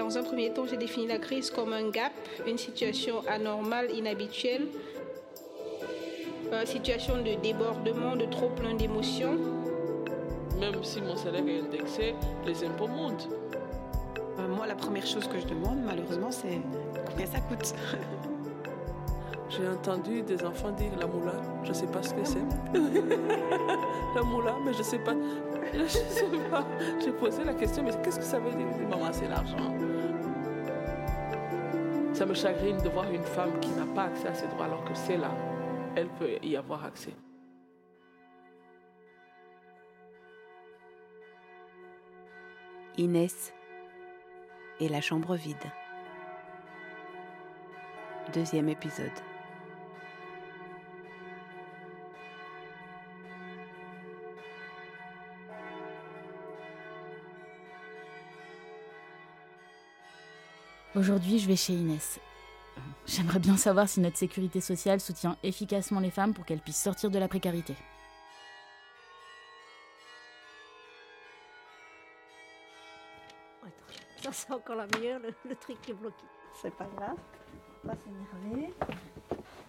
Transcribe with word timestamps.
Dans 0.00 0.16
un 0.16 0.22
premier 0.22 0.50
temps, 0.50 0.64
j'ai 0.66 0.78
défini 0.78 1.06
la 1.06 1.18
crise 1.18 1.50
comme 1.50 1.74
un 1.74 1.90
gap, 1.90 2.12
une 2.46 2.56
situation 2.56 3.22
anormale, 3.28 3.90
inhabituelle, 3.94 4.66
une 6.50 6.66
situation 6.66 7.18
de 7.18 7.34
débordement, 7.42 8.16
de 8.16 8.24
trop 8.24 8.48
plein 8.48 8.72
d'émotions. 8.72 9.36
Même 10.58 10.82
si 10.82 11.02
mon 11.02 11.16
salaire 11.16 11.46
est 11.46 11.60
indexé, 11.60 12.14
les 12.46 12.64
impôts 12.64 12.88
montent. 12.88 13.28
Euh, 14.38 14.48
moi, 14.48 14.66
la 14.66 14.74
première 14.74 15.06
chose 15.06 15.28
que 15.28 15.38
je 15.38 15.44
demande, 15.44 15.80
malheureusement, 15.84 16.30
c'est 16.30 16.62
combien 17.06 17.26
ça 17.26 17.40
coûte. 17.40 17.74
J'ai 19.50 19.68
entendu 19.68 20.22
des 20.22 20.42
enfants 20.44 20.70
dire 20.70 20.92
la 20.98 21.06
moula, 21.08 21.34
je 21.62 21.68
ne 21.68 21.74
sais 21.74 21.88
pas 21.88 22.02
ce 22.02 22.14
que 22.14 22.24
c'est. 22.24 22.38
la 24.14 24.22
moula, 24.22 24.56
mais 24.64 24.72
je 24.72 24.78
ne 24.78 24.82
sais 24.82 24.98
pas. 24.98 25.14
Je 25.74 25.86
sais 25.88 26.24
pas. 26.50 26.66
J'ai 27.02 27.12
posé 27.12 27.44
la 27.44 27.54
question, 27.54 27.82
mais 27.82 27.92
qu'est-ce 28.02 28.18
que 28.18 28.24
ça 28.24 28.38
veut 28.38 28.50
dire? 28.50 28.88
Maman, 28.88 29.12
c'est 29.12 29.28
l'argent. 29.28 29.74
Ça 32.12 32.26
me 32.26 32.34
chagrine 32.34 32.76
de 32.78 32.88
voir 32.88 33.10
une 33.10 33.22
femme 33.22 33.58
qui 33.60 33.70
n'a 33.70 33.86
pas 33.94 34.04
accès 34.04 34.28
à 34.28 34.34
ses 34.34 34.46
droits 34.48 34.66
alors 34.66 34.84
que 34.84 34.94
c'est 34.94 35.16
là. 35.16 35.30
Elle 35.96 36.08
peut 36.08 36.38
y 36.42 36.56
avoir 36.56 36.84
accès. 36.84 37.14
Inès 42.98 43.54
et 44.80 44.88
la 44.88 45.00
chambre 45.00 45.36
vide. 45.36 45.56
Deuxième 48.32 48.68
épisode. 48.68 49.29
Aujourd'hui, 60.96 61.38
je 61.38 61.46
vais 61.46 61.54
chez 61.54 61.72
Inès. 61.72 62.18
J'aimerais 63.06 63.38
bien 63.38 63.56
savoir 63.56 63.88
si 63.88 64.00
notre 64.00 64.16
sécurité 64.16 64.60
sociale 64.60 65.00
soutient 65.00 65.36
efficacement 65.44 66.00
les 66.00 66.10
femmes 66.10 66.34
pour 66.34 66.44
qu'elles 66.44 66.60
puissent 66.60 66.82
sortir 66.82 67.10
de 67.10 67.18
la 67.18 67.28
précarité. 67.28 67.76
Ça, 74.20 74.32
c'est 74.32 74.52
encore 74.52 74.74
la 74.74 74.86
meilleure, 74.98 75.20
le, 75.20 75.54
truc 75.54 75.80
qui 75.80 75.92
est 75.92 75.94
bloqué. 75.94 76.24
C'est 76.60 76.74
pas 76.74 76.88
grave, 76.96 77.16
on 77.84 77.88
va 77.88 77.94
s'énerver. 77.94 78.74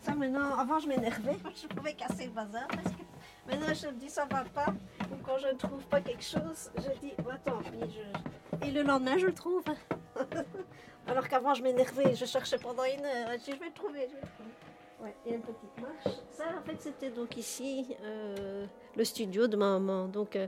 Ça, 0.02 0.16
maintenant, 0.16 0.58
avant, 0.58 0.80
je 0.80 0.88
m'énervais, 0.88 1.38
je 1.62 1.68
pouvais 1.68 1.94
casser 1.94 2.26
le 2.26 2.32
bazar 2.32 2.68
parce 2.68 2.96
que 2.96 3.04
maintenant, 3.48 3.74
je 3.76 3.88
me 3.88 4.00
dis 4.00 4.10
ça 4.10 4.26
va 4.26 4.44
pas. 4.44 4.74
Ou 5.12 5.18
quand 5.24 5.38
je 5.38 5.48
ne 5.50 5.54
trouve 5.54 5.86
pas 5.86 6.02
quelque 6.02 6.24
chose, 6.24 6.72
je 6.78 7.00
dis, 7.00 7.14
attends, 7.32 7.62
je... 7.64 8.68
et 8.68 8.72
le 8.72 8.82
lendemain, 8.82 9.20
je 9.20 9.28
le 9.28 9.34
trouve. 9.34 9.64
Alors 11.08 11.28
qu'avant, 11.28 11.54
je 11.54 11.64
m'énervais, 11.64 12.16
je 12.16 12.26
cherchais 12.26 12.58
pendant 12.58 12.84
une 12.84 13.06
heure. 13.06 13.30
Je 13.46 13.52
vais 13.52 13.66
le 13.66 13.74
trouver, 13.74 14.08
je 14.10 14.16
vais 14.16 14.22
trouver. 14.22 14.52
Ouais, 15.02 15.16
a 15.26 15.36
une 15.36 15.42
petite 15.42 15.82
marche. 15.82 16.18
Ça, 16.32 16.44
en 16.60 16.62
fait, 16.62 16.80
c'était 16.80 17.10
donc 17.10 17.36
ici 17.36 17.96
euh, 18.04 18.68
le 18.96 19.04
studio 19.04 19.48
de 19.48 19.58
maman. 19.58 20.08
Donc, 20.08 20.36
euh, 20.36 20.48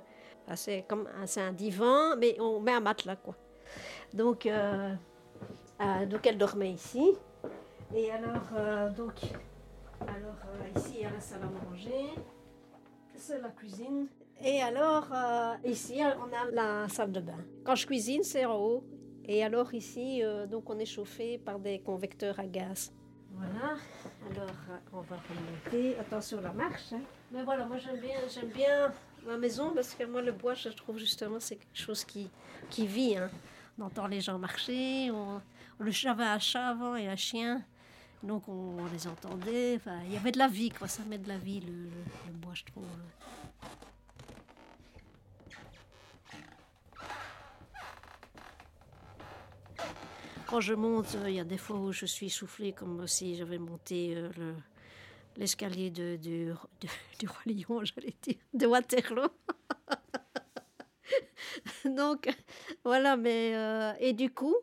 c'est 0.55 0.85
comme 0.87 1.09
c'est 1.25 1.41
un 1.41 1.53
divan, 1.53 2.15
mais 2.17 2.39
on 2.39 2.59
met 2.59 2.73
un 2.73 2.79
matelas, 2.79 3.15
quoi. 3.15 3.35
Donc, 4.13 4.45
euh, 4.45 4.93
donc 6.07 6.27
elle 6.27 6.37
dormait 6.37 6.71
ici. 6.71 7.15
Et 7.95 8.11
alors, 8.11 8.91
donc, 8.95 9.15
alors 10.01 10.75
ici, 10.75 10.97
il 10.97 11.01
y 11.01 11.05
a 11.05 11.09
la 11.09 11.19
salle 11.19 11.41
à 11.41 11.69
manger. 11.69 12.09
C'est 13.15 13.41
la 13.41 13.49
cuisine. 13.49 14.07
Et 14.43 14.61
alors, 14.61 15.07
ici, 15.63 15.99
on 16.01 16.31
a 16.31 16.51
la 16.51 16.89
salle 16.89 17.11
de 17.11 17.21
bain. 17.21 17.39
Quand 17.63 17.75
je 17.75 17.87
cuisine, 17.87 18.23
c'est 18.23 18.45
en 18.45 18.57
haut. 18.57 18.83
Et 19.25 19.43
alors 19.43 19.73
ici, 19.73 20.21
euh, 20.21 20.45
donc 20.45 20.69
on 20.69 20.77
est 20.79 20.85
chauffé 20.85 21.37
par 21.37 21.59
des 21.59 21.79
convecteurs 21.79 22.39
à 22.39 22.45
gaz. 22.45 22.91
Voilà, 23.31 23.77
alors 24.29 24.55
euh, 24.69 24.77
on 24.91 25.01
va 25.01 25.15
remonter. 25.15 25.97
Attention 25.97 26.41
la 26.41 26.51
marche. 26.51 26.91
Hein. 26.93 27.01
Mais 27.31 27.43
voilà, 27.43 27.65
moi 27.65 27.77
j'aime 27.77 27.99
bien, 27.99 28.17
j'aime 28.33 28.49
bien 28.49 28.91
ma 29.25 29.37
maison 29.37 29.71
parce 29.73 29.95
que 29.95 30.03
moi 30.03 30.21
le 30.21 30.33
bois, 30.33 30.53
je 30.53 30.69
trouve 30.69 30.97
justement 30.97 31.39
c'est 31.39 31.55
quelque 31.55 31.79
chose 31.79 32.03
qui, 32.03 32.29
qui 32.69 32.85
vit. 32.85 33.17
Hein. 33.17 33.29
On 33.79 33.83
entend 33.83 34.07
les 34.07 34.21
gens 34.21 34.37
marcher, 34.37 35.09
on, 35.11 35.41
le 35.79 36.09
avait 36.09 36.23
un 36.23 36.39
chat 36.39 36.67
avant 36.67 36.95
et 36.95 37.07
un 37.07 37.15
chien. 37.15 37.63
Donc 38.21 38.47
on, 38.47 38.75
les 38.93 39.07
entendait, 39.07 39.79
il 40.05 40.13
y 40.13 40.17
avait 40.17 40.31
de 40.31 40.37
la 40.37 40.47
vie, 40.47 40.69
quoi. 40.69 40.87
ça 40.87 41.03
met 41.03 41.17
de 41.17 41.27
la 41.27 41.37
vie 41.37 41.59
le, 41.59 41.89
le 42.27 42.33
bois, 42.33 42.53
je 42.53 42.63
trouve. 42.63 42.85
Quand 50.53 50.61
je 50.61 50.75
monte, 50.75 51.17
il 51.25 51.33
y 51.33 51.39
a 51.39 51.43
des 51.43 51.57
fois 51.57 51.77
où 51.77 51.91
je 51.91 52.05
suis 52.05 52.29
soufflée 52.29 52.73
comme 52.73 53.07
si 53.07 53.35
j'avais 53.35 53.57
monté 53.57 54.13
euh, 54.15 54.53
l'escalier 55.35 55.89
de, 55.89 56.15
du 56.15 56.51
Roi 57.27 57.41
Lion, 57.47 57.83
j'allais 57.83 58.13
dire, 58.21 58.35
de 58.53 58.67
Waterloo. 58.67 59.29
Donc, 61.85 62.29
voilà, 62.83 63.17
mais. 63.17 63.55
Euh, 63.55 63.93
et 63.99 64.13
du 64.13 64.29
coup, 64.29 64.55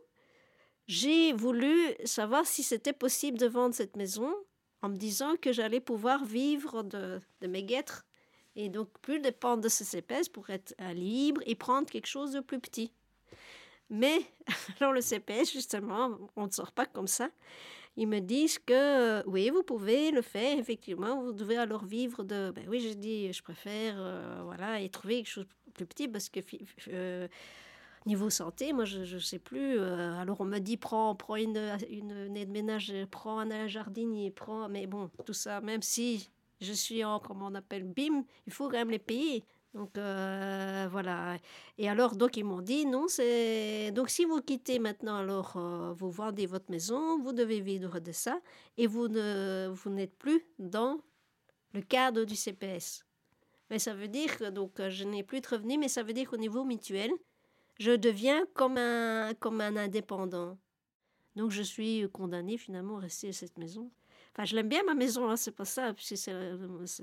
j'ai 0.86 1.32
voulu 1.32 1.76
savoir 2.04 2.46
si 2.46 2.62
c'était 2.62 2.92
possible 2.92 3.36
de 3.36 3.48
vendre 3.48 3.74
cette 3.74 3.96
maison 3.96 4.32
en 4.82 4.90
me 4.90 4.96
disant 4.96 5.34
que 5.42 5.50
j'allais 5.50 5.80
pouvoir 5.80 6.24
vivre 6.24 6.84
de, 6.84 7.18
de, 7.40 7.48
mes 7.48 7.64
guêtres 7.64 8.06
et 8.54 8.68
donc 8.68 8.90
plus 9.02 9.18
dépendre 9.18 9.64
de 9.64 9.68
ces 9.68 9.96
épaisses 9.96 10.28
pour 10.28 10.50
être 10.50 10.72
libre 10.94 11.40
et 11.46 11.56
prendre 11.56 11.90
quelque 11.90 12.06
chose 12.06 12.30
de 12.30 12.38
plus 12.38 12.60
petit. 12.60 12.92
Mais, 13.90 14.20
alors 14.80 14.92
le 14.92 15.00
CPS, 15.00 15.52
justement, 15.52 16.16
on 16.36 16.46
ne 16.46 16.50
sort 16.50 16.72
pas 16.72 16.86
comme 16.86 17.08
ça. 17.08 17.28
Ils 17.96 18.06
me 18.06 18.20
disent 18.20 18.58
que 18.58 19.26
oui, 19.28 19.50
vous 19.50 19.64
pouvez 19.64 20.12
le 20.12 20.22
faire, 20.22 20.58
effectivement, 20.58 21.20
vous 21.20 21.32
devez 21.32 21.56
alors 21.56 21.84
vivre 21.84 22.22
de... 22.22 22.52
Ben 22.54 22.66
oui, 22.68 22.80
je 22.80 22.94
dis, 22.94 23.32
je 23.32 23.42
préfère, 23.42 23.96
euh, 23.98 24.40
voilà, 24.44 24.80
et 24.80 24.88
trouver 24.88 25.16
quelque 25.16 25.28
chose 25.28 25.46
de 25.66 25.72
plus 25.72 25.86
petit 25.86 26.08
parce 26.08 26.28
que... 26.28 26.40
Euh, 26.88 27.28
niveau 28.06 28.30
santé, 28.30 28.72
moi, 28.72 28.86
je 28.86 29.00
ne 29.00 29.18
sais 29.18 29.38
plus. 29.38 29.78
Euh, 29.78 30.14
alors, 30.18 30.40
on 30.40 30.46
me 30.46 30.58
dit, 30.58 30.78
prends, 30.78 31.14
prends 31.14 31.36
une, 31.36 31.76
une 31.90 32.32
de 32.32 32.50
ménage, 32.50 32.94
prends 33.10 33.40
un 33.40 33.66
jardinier, 33.66 34.30
prends... 34.30 34.70
Mais 34.70 34.86
bon, 34.86 35.10
tout 35.26 35.34
ça, 35.34 35.60
même 35.60 35.82
si 35.82 36.30
je 36.60 36.72
suis 36.72 37.04
en, 37.04 37.18
comment 37.18 37.48
on 37.48 37.54
appelle, 37.54 37.84
BIM, 37.84 38.24
il 38.46 38.52
faut 38.52 38.68
quand 38.68 38.78
même 38.78 38.90
les 38.90 38.98
payer. 38.98 39.44
Donc 39.74 39.96
euh, 39.98 40.88
voilà. 40.90 41.38
Et 41.78 41.88
alors 41.88 42.16
donc 42.16 42.36
ils 42.36 42.44
m'ont 42.44 42.60
dit 42.60 42.86
non 42.86 43.06
c'est 43.06 43.92
donc 43.92 44.10
si 44.10 44.24
vous 44.24 44.40
quittez 44.40 44.80
maintenant 44.80 45.16
alors 45.16 45.56
euh, 45.56 45.92
vous 45.92 46.10
vendez 46.10 46.46
votre 46.46 46.70
maison 46.70 47.20
vous 47.22 47.32
devez 47.32 47.60
vivre 47.60 48.00
de 48.00 48.10
ça 48.10 48.40
et 48.76 48.88
vous 48.88 49.06
ne 49.06 49.68
vous 49.72 49.90
n'êtes 49.90 50.16
plus 50.18 50.44
dans 50.58 50.98
le 51.72 51.82
cadre 51.82 52.24
du 52.24 52.34
CPS. 52.34 53.04
Mais 53.70 53.78
ça 53.78 53.94
veut 53.94 54.08
dire 54.08 54.36
que 54.36 54.50
donc 54.50 54.72
je 54.88 55.04
n'ai 55.04 55.22
plus 55.22 55.40
de 55.40 55.46
revenus 55.46 55.78
mais 55.78 55.88
ça 55.88 56.02
veut 56.02 56.12
dire 56.14 56.28
qu'au 56.28 56.36
niveau 56.36 56.64
mutuel 56.64 57.12
je 57.78 57.92
deviens 57.92 58.44
comme 58.54 58.76
un 58.76 59.34
comme 59.34 59.60
un 59.60 59.76
indépendant. 59.76 60.58
Donc 61.36 61.52
je 61.52 61.62
suis 61.62 62.08
condamnée 62.12 62.58
finalement 62.58 62.96
à 62.96 63.02
rester 63.02 63.28
à 63.28 63.32
cette 63.32 63.56
maison. 63.56 63.88
Enfin, 64.32 64.44
je 64.44 64.54
l'aime 64.54 64.68
bien 64.68 64.82
ma 64.84 64.94
maison, 64.94 65.28
hein, 65.28 65.36
c'est 65.36 65.54
pas 65.54 65.64
ça. 65.64 65.92
Puis 65.92 66.16
c'est 66.16 66.32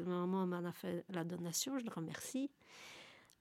maman 0.05 0.47
m'en 0.47 0.63
a 0.65 0.71
fait 0.71 1.05
la 1.09 1.23
donation, 1.23 1.77
je 1.77 1.85
le 1.85 1.91
remercie. 1.91 2.49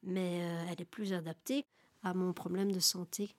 Mais 0.02 0.40
euh, 0.42 0.64
elle 0.70 0.80
est 0.80 0.90
plus 0.90 1.12
adaptée 1.12 1.64
à 2.02 2.14
mon 2.14 2.32
problème 2.32 2.72
de 2.72 2.80
santé. 2.80 3.34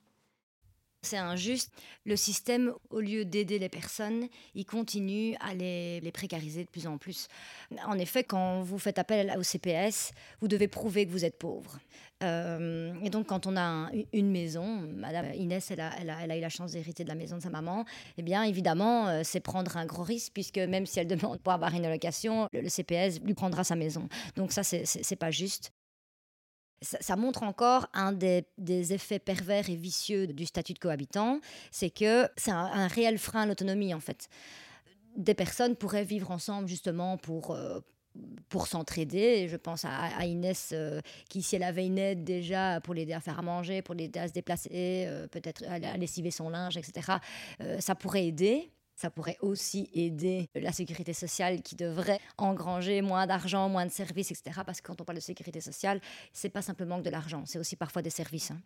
C'est 1.07 1.16
injuste. 1.16 1.72
Le 2.06 2.18
système, 2.18 2.73
au 2.90 3.00
lieu 3.00 3.23
d'aider 3.23 3.59
les 3.59 3.69
personnes, 3.69 4.28
il 4.56 4.66
continue 4.66 5.38
à 5.40 5.53
les, 5.53 6.01
précariser 6.13 6.66
de 6.66 6.69
plus 6.69 6.85
en 6.85 6.97
plus. 6.97 7.29
En 7.85 7.97
effet, 7.97 8.25
quand 8.25 8.62
vous 8.62 8.78
faites 8.78 9.00
appel 9.00 9.34
au 9.38 9.44
CPS, 9.44 10.11
vous 10.41 10.49
devez 10.49 10.67
prouver 10.67 11.05
que 11.05 11.11
vous 11.11 11.23
êtes 11.23 11.37
pauvre. 11.37 11.79
Euh, 12.23 12.93
et 13.02 13.09
donc, 13.09 13.28
quand 13.28 13.47
on 13.47 13.55
a 13.55 13.90
une 14.11 14.29
maison, 14.29 14.81
Madame 14.96 15.34
Inès, 15.34 15.72
elle 15.72 15.79
a, 15.79 16.37
eu 16.37 16.41
la 16.41 16.49
chance 16.49 16.73
d'hériter 16.73 17.05
de 17.05 17.09
la 17.09 17.16
maison 17.16 17.37
de 17.37 17.43
sa 17.43 17.49
maman, 17.49 17.85
eh 18.17 18.22
bien, 18.22 18.43
évidemment, 18.43 19.08
euh, 19.08 19.22
c'est 19.23 19.40
prendre 19.40 19.78
un 19.78 19.85
gros 19.85 20.03
risque, 20.03 20.34
puisque 20.34 20.58
même 20.58 20.85
si 20.85 20.99
elle 20.99 21.08
demande 21.08 21.40
pour 21.40 21.53
avoir 21.53 21.73
une 21.73 21.85
allocation, 21.85 22.49
le, 22.52 22.59
le 22.59 22.70
CPS 22.70 23.22
lui 23.22 23.34
prendra 23.34 23.64
sa 23.64 23.78
maison. 23.78 24.09
Donc 24.35 24.52
ça, 24.52 24.64
c'est 24.64 25.16
pas 25.16 25.31
juste. 25.31 25.72
Ça, 26.82 27.16
montre 27.16 27.44
encore 27.44 27.88
un 27.94 28.12
des, 28.12 28.46
effets 28.94 29.20
pervers 29.20 29.70
et 29.70 29.76
vicieux 29.76 30.28
du 30.28 30.46
statut 30.46 30.74
de 30.74 30.79
cohabitant, 30.79 31.40
c'est 31.72 31.90
que 31.90 32.28
c'est 32.38 32.52
un, 32.52 32.88
réel 32.88 33.18
frein 33.18 33.41
à 33.41 33.46
l'autonomie 33.46 33.94
en 33.94 34.00
fait. 34.00 34.29
Des 35.16 35.34
personnes 35.34 35.76
pourraient 35.76 36.03
vivre 36.03 36.29
ensemble 36.29 36.68
justement 36.68 37.18
pour, 37.18 37.52
euh, 37.52 37.79
pour 38.50 38.68
s'entraider. 38.68 39.47
Je 39.47 39.58
pense 39.58 39.85
à, 39.85 40.26
Inès 40.26 40.70
euh, 40.72 41.02
qui, 41.29 41.41
si 41.41 41.56
elle 41.56 41.64
avait 41.64 41.88
une 41.88 41.97
aide 41.97 42.24
déjà 42.24 42.79
pour 42.82 42.94
l'aider 42.94 43.14
à 43.14 43.22
faire 43.22 43.40
à 43.40 43.41
manger, 43.41 43.82
pour 43.82 43.96
l'aider 43.96 44.20
à 44.20 44.28
se 44.28 44.34
déplacer, 44.34 44.70
euh, 45.08 45.28
peut-être 45.28 45.64
à, 45.68 45.74
à, 45.74 45.97
lessiver 45.97 46.29
son 46.29 46.50
linge, 46.50 46.78
etc., 46.78 47.14
ça 47.79 47.96
pourrait 47.96 48.28
aider. 48.28 48.72
Ça 48.97 49.11
pourrait 49.11 49.38
aussi 49.41 49.90
aider 49.94 50.49
la 50.55 50.72
sécurité 50.72 51.14
sociale 51.14 51.61
qui 51.61 51.76
devrait 51.76 52.20
engranger 52.38 53.03
moins 53.03 53.28
d'argent, 53.28 53.70
moins 53.70 53.85
de 53.85 53.91
services, 53.91 54.32
etc. 54.32 54.61
Parce 54.66 54.82
que 54.82 54.88
quand 54.88 54.99
on 54.99 55.05
parle 55.05 55.17
de 55.17 55.23
sécurité 55.23 55.61
sociale, 55.61 56.02
c'est 56.34 56.49
pas 56.49 56.64
simplement 56.64 56.97
de 56.97 57.09
l'argent, 57.11 57.44
c'est 57.46 57.59
aussi 57.59 57.76
parfois 57.76 58.02
des 58.02 58.09
services. 58.09 58.49
Hein. 58.49 58.59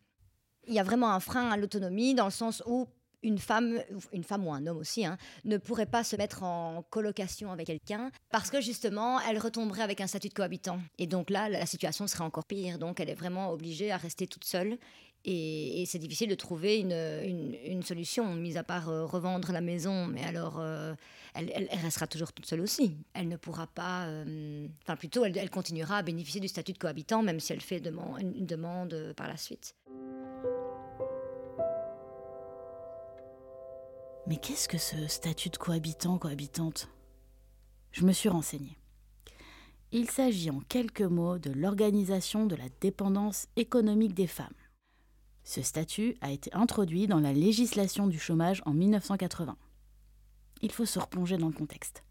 Il 0.68 0.74
y 0.74 0.80
a 0.80 0.84
vraiment 0.84 1.12
un 1.12 1.20
frein 1.20 1.50
à 1.52 1.58
l'autonomie 1.58 2.16
dans 2.16 2.26
le 2.26 2.32
sens 2.32 2.64
où 2.66 2.88
une 3.24 3.38
femme, 3.38 3.80
une 4.14 4.24
femme 4.24 4.48
ou 4.48 4.54
un 4.54 4.66
homme 4.66 4.78
aussi, 4.78 5.06
hein, 5.06 5.18
ne 5.44 5.58
pourrait 5.58 5.86
pas 5.86 6.04
se 6.04 6.16
mettre 6.16 6.44
en 6.44 6.84
colocation 6.90 7.52
avec 7.52 7.68
quelqu'un 7.68 8.10
parce 8.32 8.50
que 8.50 8.62
justement, 8.62 9.20
elle 9.20 9.38
retomberait 9.38 9.84
avec 9.84 10.02
un 10.02 10.08
statut 10.08 10.30
de 10.30 10.34
cohabitant. 10.34 10.80
Et 10.98 11.08
donc 11.08 11.30
là, 11.30 11.50
la 11.50 11.66
situation 11.66 12.08
serait 12.08 12.24
encore 12.24 12.46
pire. 12.46 12.80
Donc 12.80 13.00
elle 13.00 13.10
est 13.10 13.16
vraiment 13.16 13.52
obligée 13.52 13.92
à 13.92 13.98
rester 13.98 14.28
toute 14.28 14.46
seule. 14.46 14.78
Et, 15.26 15.84
c'est 15.86 16.00
difficile 16.00 16.30
de 16.30 16.36
trouver 16.36 16.80
une, 16.80 17.84
solution, 17.84 18.34
mis 18.36 18.58
à 18.58 18.64
part 18.64 18.90
euh, 18.90 19.06
revendre 19.06 19.52
la 19.52 19.62
maison. 19.62 20.08
Mais 20.08 20.24
alors, 20.24 20.60
euh, 20.60 20.94
elle, 21.36 21.70
restera 21.84 22.08
toujours 22.08 22.34
toute 22.34 22.46
seule 22.46 22.62
aussi. 22.62 22.98
Elle 23.14 23.28
ne 23.28 23.38
pourra 23.38 23.68
pas. 23.68 24.06
Euh, 24.08 24.68
enfin, 24.84 24.96
plutôt, 24.96 25.24
elle, 25.26 25.50
continuera 25.50 25.98
à 25.98 26.02
bénéficier 26.02 26.42
du 26.42 26.48
statut 26.48 26.74
de 26.74 26.78
cohabitant, 26.78 27.22
même 27.22 27.40
si 27.40 27.54
elle 27.54 27.62
fait 27.62 27.82
une 27.86 28.46
demande 28.46 29.14
par 29.16 29.28
la 29.28 29.38
suite. 29.38 29.76
Mais 34.28 34.38
qu'est-ce 34.38 34.68
que 34.68 34.78
ce 34.78 35.08
statut 35.08 35.50
de 35.50 35.58
cohabitant, 35.58 36.18
cohabitante? 36.18 36.88
Je 37.92 38.06
me 38.06 38.14
suis 38.14 38.30
renseignée. 38.30 38.78
Il 39.92 40.10
s'agit 40.10 40.50
en 40.50 40.62
quelques 40.62 41.02
mots 41.02 41.38
de 41.38 41.52
l'organisation 41.52 42.46
de 42.46 42.56
la 42.56 42.70
dépendance 42.80 43.48
économique 43.58 44.14
des 44.14 44.28
femmes. 44.28 44.54
Ce 45.44 45.62
statut 45.62 46.16
a 46.22 46.32
été 46.32 46.54
introduit 46.54 47.08
dans 47.08 47.20
la 47.20 47.34
législation 47.34 48.08
du 48.08 48.20
chômage 48.20 48.62
en 48.66 48.74
1980. 48.74 49.58
Il 50.62 50.72
faut 50.72 50.86
se 50.86 51.00
replonger 51.00 51.38
dans 51.38 51.48
le 51.48 51.54
contexte. 51.54 52.04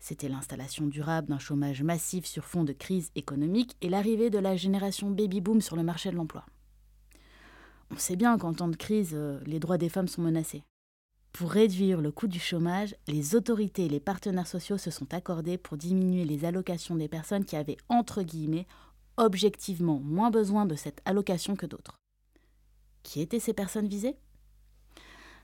C'était 0.00 0.28
l'installation 0.28 0.86
durable 0.86 1.28
d'un 1.28 1.38
chômage 1.38 1.82
massif 1.82 2.26
sur 2.26 2.44
fond 2.44 2.64
de 2.64 2.72
crise 2.72 3.12
économique 3.14 3.76
et 3.82 3.88
l'arrivée 3.88 4.30
de 4.30 4.38
la 4.38 4.56
génération 4.56 5.10
baby-boom 5.10 5.60
sur 5.60 5.76
le 5.76 5.84
marché 5.84 6.10
de 6.10 6.16
l'emploi. 6.16 6.44
On 7.92 7.98
sait 7.98 8.16
bien 8.16 8.36
qu'en 8.38 8.54
temps 8.54 8.68
de 8.68 8.76
crise, 8.76 9.12
euh, 9.12 9.38
les 9.44 9.60
droits 9.60 9.78
des 9.78 9.90
femmes 9.90 10.08
sont 10.08 10.22
menacés. 10.22 10.64
Pour 11.32 11.50
réduire 11.50 12.00
le 12.00 12.10
coût 12.10 12.26
du 12.26 12.40
chômage, 12.40 12.96
les 13.06 13.34
autorités 13.34 13.86
et 13.86 13.88
les 13.88 14.00
partenaires 14.00 14.46
sociaux 14.46 14.76
se 14.76 14.90
sont 14.90 15.14
accordés 15.14 15.56
pour 15.56 15.76
diminuer 15.76 16.24
les 16.24 16.44
allocations 16.44 16.96
des 16.96 17.08
personnes 17.08 17.44
qui 17.44 17.56
avaient, 17.56 17.78
entre 17.88 18.22
guillemets, 18.22 18.66
objectivement 19.18 20.00
moins 20.00 20.30
besoin 20.30 20.66
de 20.66 20.74
cette 20.74 21.00
allocation 21.04 21.54
que 21.54 21.66
d'autres. 21.66 22.01
Qui 23.02 23.20
étaient 23.20 23.40
ces 23.40 23.52
personnes 23.52 23.88
visées? 23.88 24.16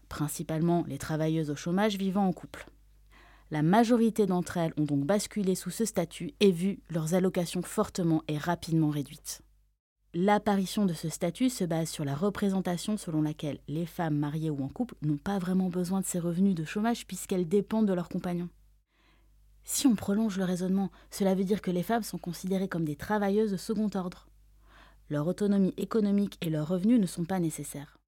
Principalement 0.08 0.84
les 0.86 0.98
travailleuses 0.98 1.50
au 1.50 1.56
chômage 1.56 1.96
vivant 1.96 2.26
en 2.26 2.32
couple. 2.32 2.66
La 3.50 3.62
majorité 3.62 4.26
d'entre 4.26 4.58
elles 4.58 4.74
ont 4.76 4.84
donc 4.84 5.04
basculé 5.04 5.54
sous 5.54 5.70
ce 5.70 5.84
statut 5.84 6.34
et 6.40 6.52
vu 6.52 6.80
leurs 6.90 7.14
allocations 7.14 7.62
fortement 7.62 8.22
et 8.28 8.36
rapidement 8.36 8.90
réduites. 8.90 9.42
L'apparition 10.14 10.86
de 10.86 10.94
ce 10.94 11.08
statut 11.08 11.50
se 11.50 11.64
base 11.64 11.88
sur 11.90 12.04
la 12.04 12.14
représentation 12.14 12.96
selon 12.96 13.22
laquelle 13.22 13.60
les 13.68 13.86
femmes 13.86 14.16
mariées 14.16 14.50
ou 14.50 14.62
en 14.64 14.68
couple 14.68 14.94
n'ont 15.02 15.18
pas 15.18 15.38
vraiment 15.38 15.68
besoin 15.68 16.00
de 16.00 16.06
ces 16.06 16.18
revenus 16.18 16.54
de 16.54 16.64
chômage 16.64 17.06
puisqu'elles 17.06 17.48
dépendent 17.48 17.86
de 17.86 17.92
leurs 17.92 18.08
compagnons. 18.08 18.48
Si 19.64 19.86
on 19.86 19.94
prolonge 19.94 20.38
le 20.38 20.44
raisonnement, 20.44 20.90
cela 21.10 21.34
veut 21.34 21.44
dire 21.44 21.60
que 21.60 21.70
les 21.70 21.82
femmes 21.82 22.02
sont 22.02 22.16
considérées 22.16 22.68
comme 22.68 22.86
des 22.86 22.96
travailleuses 22.96 23.52
de 23.52 23.58
second 23.58 23.90
ordre. 23.94 24.26
Leur 25.10 25.26
autonomie 25.26 25.74
économique 25.76 26.38
et 26.42 26.50
leurs 26.50 26.68
revenus 26.68 27.00
ne 27.00 27.06
sont 27.06 27.24
pas 27.24 27.40
nécessaires. 27.40 27.98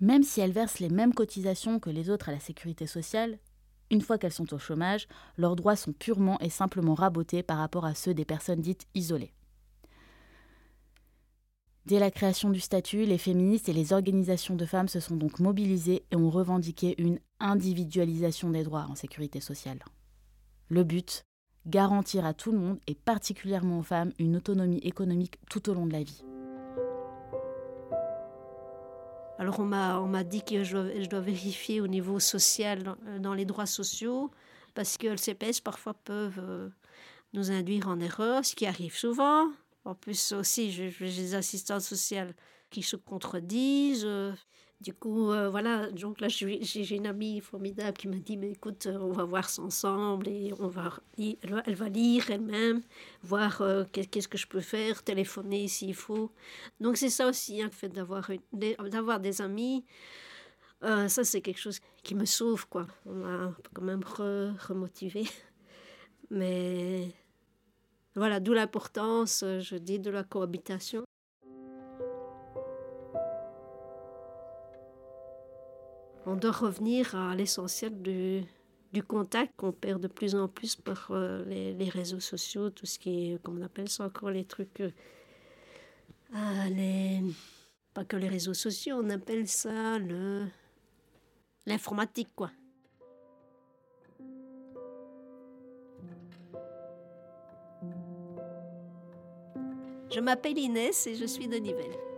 Même 0.00 0.24
si 0.24 0.40
elles 0.40 0.52
versent 0.52 0.80
les 0.80 0.88
mêmes 0.88 1.14
cotisations 1.14 1.78
que 1.78 1.90
les 1.90 2.10
autres 2.10 2.28
à 2.28 2.32
la 2.32 2.40
sécurité 2.40 2.86
sociale, 2.86 3.38
une 3.90 4.00
fois 4.00 4.18
qu'elles 4.18 4.32
sont 4.32 4.52
au 4.52 4.58
chômage, 4.58 5.06
leurs 5.36 5.56
droits 5.56 5.76
sont 5.76 5.92
purement 5.92 6.38
et 6.40 6.50
simplement 6.50 6.94
rabotés 6.94 7.42
par 7.42 7.58
rapport 7.58 7.84
à 7.84 7.94
ceux 7.94 8.14
des 8.14 8.24
personnes 8.24 8.60
dites 8.60 8.86
isolées. 8.94 9.32
Dès 11.86 11.98
la 11.98 12.10
création 12.10 12.50
du 12.50 12.60
statut, 12.60 13.04
les 13.04 13.18
féministes 13.18 13.68
et 13.68 13.74
les 13.74 13.92
organisations 13.92 14.56
de 14.56 14.64
femmes 14.64 14.88
se 14.88 15.00
sont 15.00 15.16
donc 15.16 15.38
mobilisées 15.38 16.06
et 16.10 16.16
ont 16.16 16.30
revendiqué 16.30 16.94
une 17.00 17.20
individualisation 17.40 18.50
des 18.50 18.64
droits 18.64 18.86
en 18.88 18.94
sécurité 18.94 19.40
sociale. 19.40 19.84
Le 20.68 20.82
but 20.82 21.24
Garantir 21.66 22.26
à 22.26 22.34
tout 22.34 22.52
le 22.52 22.58
monde, 22.58 22.78
et 22.86 22.94
particulièrement 22.94 23.78
aux 23.78 23.82
femmes, 23.82 24.12
une 24.18 24.36
autonomie 24.36 24.78
économique 24.78 25.38
tout 25.48 25.70
au 25.70 25.74
long 25.74 25.86
de 25.86 25.92
la 25.92 26.02
vie. 26.02 26.24
Alors 29.38 29.58
on 29.58 29.64
m'a 29.64 30.24
dit 30.24 30.42
que 30.42 30.62
je 30.62 31.06
dois, 31.06 31.20
vérifier 31.20 31.80
au 31.80 31.88
niveau 31.88 32.20
social 32.20 32.96
euh, 33.06 33.18
dans 33.18 33.34
les 33.34 33.44
droits 33.44 33.66
sociaux 33.66 34.30
parce 34.74 34.96
que 34.96 35.08
le 35.08 35.16
CPS 35.16 35.60
parfois 35.60 35.94
peuvent 35.94 36.38
euh, 36.38 36.68
nous 37.32 37.50
induire 37.50 37.88
en 37.88 37.98
erreur, 38.00 38.44
ce 38.44 38.54
qui 38.54 38.66
arrive 38.66 38.96
souvent. 38.96 39.48
En 39.84 39.94
plus 39.94 40.32
aussi, 40.32 40.70
j'ai 40.70 40.90
des 40.90 41.34
assistantes 41.34 41.82
sociales 41.82 42.34
qui 42.70 42.82
se 42.82 42.96
contredisent. 42.96 44.06
Euh, 44.84 44.90
du 44.90 44.94
coup, 44.94 45.30
euh, 45.30 45.48
voilà, 45.50 45.90
donc 45.90 46.20
là, 46.20 46.28
j'ai 46.28 46.96
une 46.96 47.06
amie 47.06 47.40
formidable 47.40 47.96
qui 47.96 48.08
m'a 48.08 48.16
dit, 48.16 48.36
mais 48.36 48.50
écoute, 48.52 48.86
euh, 48.86 48.98
on 49.00 49.12
va 49.12 49.24
voir 49.24 49.48
ça 49.48 49.62
ensemble 49.62 50.28
et 50.28 50.52
on 50.60 50.68
va, 50.68 51.00
elle 51.18 51.74
va 51.74 51.88
lire 51.88 52.30
elle-même, 52.30 52.82
voir 53.22 53.62
qu'est-ce 53.92 54.28
que 54.28 54.38
je 54.38 54.46
peux 54.46 54.60
faire, 54.60 55.02
téléphoner 55.02 55.68
s'il 55.68 55.94
faut. 55.94 56.30
Donc 56.80 56.96
c'est 56.96 57.10
ça 57.10 57.26
aussi, 57.28 57.62
hein, 57.62 57.66
le 57.66 57.70
fait 57.70 57.88
d'avoir 57.88 59.20
des 59.20 59.40
amis. 59.40 59.84
ça, 60.82 61.24
c'est 61.24 61.40
quelque 61.40 61.60
chose 61.60 61.80
qui 62.02 62.14
me 62.14 62.26
sauve, 62.26 62.66
quoi. 62.68 62.86
On 63.06 63.14
m'a 63.14 63.54
quand 63.72 63.82
même 63.82 64.04
remotivé. 64.04 65.24
Mais 66.30 67.08
voilà, 68.16 68.38
d'où 68.40 68.52
l'importance, 68.52 69.42
euh, 69.42 69.60
je 69.60 69.76
dis, 69.76 69.98
de 69.98 70.10
la 70.10 70.22
cohabitation. 70.22 71.04
On 76.26 76.36
doit 76.36 76.52
revenir 76.52 77.14
à 77.14 77.34
l'essentiel 77.34 78.00
du, 78.00 79.02
contact 79.02 79.52
qu'on 79.56 79.72
perd 79.72 80.00
de 80.00 80.08
plus 80.08 80.34
en 80.34 80.48
plus 80.48 80.74
par 80.76 81.08
euh, 81.10 81.44
les, 81.44 81.88
réseaux 81.88 82.20
sociaux, 82.20 82.70
tout 82.70 82.86
ce 82.86 82.98
qui 82.98 83.32
est, 83.32 83.40
on 83.46 83.60
appelle 83.62 83.88
ça 83.88 84.06
encore, 84.06 84.30
les 84.30 84.44
trucs... 84.44 84.80
Euh, 84.80 84.90
ah, 86.34 86.66
pas 87.92 88.04
que 88.04 88.16
les 88.16 88.28
réseaux 88.28 88.54
sociaux, 88.54 88.96
on 89.00 89.10
appelle 89.10 89.46
ça 89.46 89.98
le 89.98 90.46
l'informatique, 91.66 92.30
quoi. 92.34 92.50
Je 100.10 100.20
m'appelle 100.20 100.58
Inès 100.58 101.06
et 101.06 101.14
je 101.14 101.24
suis 101.24 101.48
de 101.48 101.56
Nivelles. 101.56 102.13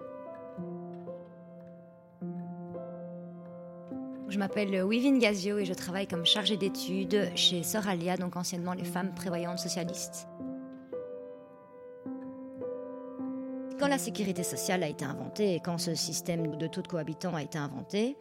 Je 4.36 4.38
m'appelle 4.38 4.84
Wivine 4.84 5.18
Gazio 5.18 5.56
et 5.56 5.64
je 5.64 5.72
travaille 5.72 6.06
comme 6.06 6.26
chargée 6.26 6.58
d'études 6.58 7.30
chez 7.34 7.62
Soralia, 7.62 8.18
donc 8.18 8.36
anciennement 8.36 8.74
les 8.74 8.84
femmes 8.84 9.14
prévoyantes 9.14 9.58
socialistes. 9.58 10.28
Quand 13.78 13.88
la 13.88 13.96
sécurité 13.96 14.42
sociale 14.42 14.82
a 14.82 14.88
été 14.88 15.06
inventée 15.06 15.54
et 15.54 15.60
quand 15.60 15.78
ce 15.78 15.94
système 15.94 16.56
de 16.56 16.66
taux 16.66 16.82
de 16.82 16.86
cohabitants 16.86 17.34
a 17.34 17.42
été 17.42 17.56
inventé, 17.56 18.18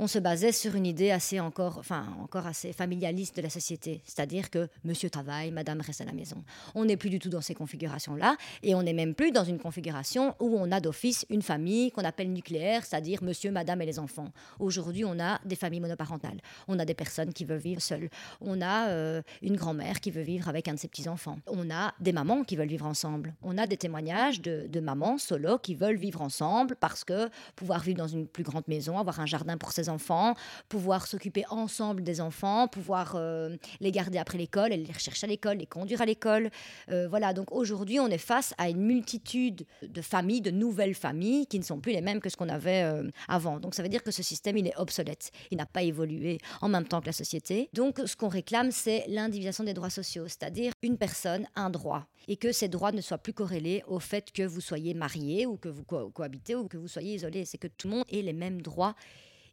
on 0.00 0.06
se 0.06 0.18
basait 0.18 0.50
sur 0.50 0.76
une 0.76 0.86
idée 0.86 1.10
assez 1.10 1.40
encore, 1.40 1.76
enfin, 1.78 2.06
encore 2.22 2.46
assez 2.46 2.72
familialiste 2.72 3.36
de 3.36 3.42
la 3.42 3.50
société. 3.50 4.00
C'est-à-dire 4.06 4.48
que 4.48 4.66
monsieur 4.82 5.10
travaille, 5.10 5.50
madame 5.50 5.82
reste 5.82 6.00
à 6.00 6.06
la 6.06 6.14
maison. 6.14 6.42
On 6.74 6.86
n'est 6.86 6.96
plus 6.96 7.10
du 7.10 7.18
tout 7.18 7.28
dans 7.28 7.42
ces 7.42 7.54
configurations-là 7.54 8.38
et 8.62 8.74
on 8.74 8.82
n'est 8.82 8.94
même 8.94 9.14
plus 9.14 9.30
dans 9.30 9.44
une 9.44 9.58
configuration 9.58 10.34
où 10.40 10.56
on 10.58 10.72
a 10.72 10.80
d'office 10.80 11.26
une 11.28 11.42
famille 11.42 11.90
qu'on 11.90 12.04
appelle 12.04 12.32
nucléaire, 12.32 12.82
c'est-à-dire 12.86 13.22
monsieur, 13.22 13.50
madame 13.50 13.82
et 13.82 13.86
les 13.86 13.98
enfants. 13.98 14.32
Aujourd'hui, 14.58 15.04
on 15.04 15.20
a 15.20 15.38
des 15.44 15.54
familles 15.54 15.80
monoparentales. 15.80 16.40
On 16.66 16.78
a 16.78 16.86
des 16.86 16.94
personnes 16.94 17.34
qui 17.34 17.44
veulent 17.44 17.58
vivre 17.58 17.82
seules. 17.82 18.08
On 18.40 18.62
a 18.62 18.88
euh, 18.88 19.20
une 19.42 19.56
grand-mère 19.56 20.00
qui 20.00 20.10
veut 20.10 20.22
vivre 20.22 20.48
avec 20.48 20.66
un 20.68 20.74
de 20.74 20.78
ses 20.78 20.88
petits-enfants. 20.88 21.40
On 21.46 21.70
a 21.70 21.92
des 22.00 22.12
mamans 22.12 22.42
qui 22.44 22.56
veulent 22.56 22.68
vivre 22.68 22.86
ensemble. 22.86 23.34
On 23.42 23.58
a 23.58 23.66
des 23.66 23.76
témoignages 23.76 24.40
de, 24.40 24.66
de 24.66 24.80
mamans 24.80 25.18
solo 25.18 25.58
qui 25.58 25.74
veulent 25.74 25.98
vivre 25.98 26.22
ensemble 26.22 26.74
parce 26.80 27.04
que 27.04 27.28
pouvoir 27.54 27.80
vivre 27.80 27.98
dans 27.98 28.08
une 28.08 28.26
plus 28.26 28.44
grande 28.44 28.66
maison, 28.66 28.98
avoir 28.98 29.20
un 29.20 29.26
jardin 29.26 29.58
pour 29.58 29.72
ses 29.72 29.89
enfants, 29.90 30.34
pouvoir 30.68 31.06
s'occuper 31.06 31.44
ensemble 31.50 32.02
des 32.02 32.20
enfants, 32.20 32.68
pouvoir 32.68 33.14
euh, 33.16 33.56
les 33.80 33.92
garder 33.92 34.18
après 34.18 34.38
l'école, 34.38 34.70
les 34.70 34.92
rechercher 34.92 35.26
à 35.26 35.28
l'école, 35.28 35.58
les 35.58 35.66
conduire 35.66 36.00
à 36.00 36.06
l'école. 36.06 36.50
Euh, 36.90 37.08
voilà, 37.08 37.32
donc 37.32 37.52
aujourd'hui, 37.52 38.00
on 38.00 38.08
est 38.08 38.18
face 38.18 38.54
à 38.58 38.70
une 38.70 38.80
multitude 38.80 39.66
de 39.82 40.02
familles, 40.02 40.40
de 40.40 40.50
nouvelles 40.50 40.94
familles 40.94 41.46
qui 41.46 41.58
ne 41.58 41.64
sont 41.64 41.80
plus 41.80 41.92
les 41.92 42.00
mêmes 42.00 42.20
que 42.20 42.28
ce 42.28 42.36
qu'on 42.36 42.48
avait 42.48 42.82
euh, 42.82 43.10
avant. 43.28 43.60
Donc 43.60 43.74
ça 43.74 43.82
veut 43.82 43.88
dire 43.88 44.02
que 44.02 44.10
ce 44.10 44.22
système, 44.22 44.56
il 44.56 44.66
est 44.66 44.76
obsolète. 44.76 45.30
Il 45.50 45.58
n'a 45.58 45.66
pas 45.66 45.82
évolué 45.82 46.38
en 46.60 46.68
même 46.68 46.86
temps 46.86 47.00
que 47.00 47.06
la 47.06 47.12
société. 47.12 47.68
Donc 47.72 48.00
ce 48.04 48.16
qu'on 48.16 48.28
réclame, 48.28 48.70
c'est 48.70 49.04
l'individualisation 49.08 49.64
des 49.64 49.74
droits 49.74 49.90
sociaux, 49.90 50.26
c'est-à-dire 50.28 50.72
une 50.82 50.96
personne, 50.96 51.46
un 51.56 51.70
droit, 51.70 52.06
et 52.28 52.36
que 52.36 52.52
ces 52.52 52.68
droits 52.68 52.92
ne 52.92 53.00
soient 53.00 53.18
plus 53.18 53.32
corrélés 53.32 53.82
au 53.86 53.98
fait 53.98 54.32
que 54.32 54.42
vous 54.42 54.60
soyez 54.60 54.94
marié 54.94 55.46
ou 55.46 55.56
que 55.56 55.68
vous 55.68 55.84
cohabitez 55.84 56.54
ou 56.54 56.68
que 56.68 56.76
vous 56.76 56.88
soyez 56.88 57.14
isolé. 57.14 57.44
C'est 57.44 57.58
que 57.58 57.68
tout 57.68 57.88
le 57.88 57.94
monde 57.96 58.04
ait 58.10 58.22
les 58.22 58.32
mêmes 58.32 58.62
droits 58.62 58.94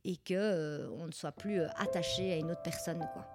et 0.07 0.15
que 0.15 0.33
euh, 0.33 0.89
on 0.97 1.05
ne 1.05 1.11
soit 1.11 1.33
plus 1.33 1.59
euh, 1.59 1.67
attaché 1.75 2.33
à 2.33 2.37
une 2.37 2.49
autre 2.49 2.63
personne 2.63 3.07
quoi. 3.13 3.25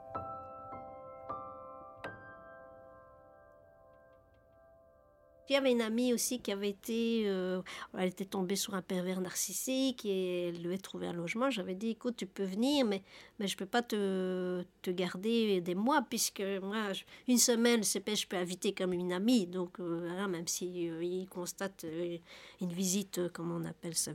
Il 5.49 5.55
y 5.55 5.59
avait 5.59 5.73
une 5.73 5.83
amie 5.83 6.15
aussi 6.15 6.41
qui 6.41 6.51
avait 6.51 6.71
été, 6.71 7.25
euh, 7.27 7.61
elle 7.99 8.09
était 8.09 8.25
tombée 8.25 8.57
sur 8.57 8.75
un 8.75 8.81
pervers 8.81 9.21
narcissique 9.21 10.07
et 10.07 10.49
elle 10.49 10.73
a 10.73 10.79
trouvé 10.79 11.09
un 11.09 11.13
logement. 11.13 11.51
J'avais 11.51 11.75
dit, 11.75 11.91
écoute, 11.91 12.17
tu 12.17 12.27
peux 12.27 12.45
venir, 12.45 12.87
mais, 12.87 13.03
mais 13.39 13.49
je 13.49 13.55
ne 13.55 13.59
peux 13.59 13.67
pas 13.67 13.83
te, 13.83 14.65
te, 14.81 14.91
garder 14.91 15.61
des 15.61 15.75
mois, 15.75 16.01
puisque 16.09 16.43
moi, 16.63 16.93
une 17.29 17.37
semaine, 17.37 17.83
c'est 17.83 18.03
je 18.17 18.27
peux 18.27 18.39
inviter 18.39 18.73
comme 18.73 18.95
une 18.95 19.13
amie. 19.13 19.47
Donc, 19.47 19.79
euh, 19.79 20.27
même 20.27 20.47
si 20.47 20.87
il 20.87 21.27
constate 21.29 21.85
une 22.63 22.73
visite, 22.73 23.21
comment 23.35 23.57
on 23.57 23.65
appelle 23.67 23.95
ça, 23.95 24.13